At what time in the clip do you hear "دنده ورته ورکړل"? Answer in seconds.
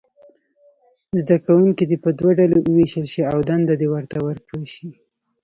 3.49-4.65